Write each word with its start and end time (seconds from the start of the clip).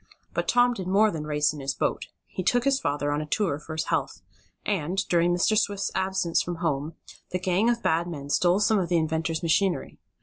But 0.33 0.47
Tom 0.47 0.73
did 0.73 0.87
more 0.87 1.11
than 1.11 1.27
race 1.27 1.53
in 1.53 1.59
his 1.59 1.75
boat. 1.75 2.07
He 2.25 2.41
took 2.41 2.63
his 2.63 2.79
father 2.79 3.11
on 3.11 3.21
a 3.21 3.27
tour 3.27 3.59
for 3.59 3.73
his 3.75 3.83
health, 3.93 4.23
and, 4.65 4.97
during 5.09 5.31
Mr. 5.31 5.55
Swift's 5.55 5.91
absence 5.93 6.41
from 6.41 6.55
home, 6.55 6.95
the 7.29 7.37
gang 7.37 7.69
of 7.69 7.83
bad 7.83 8.07
men 8.07 8.31
stole 8.31 8.59
some 8.59 8.79
of 8.79 8.89
the 8.89 8.97
inventor's 8.97 9.43
machinery. 9.43 9.99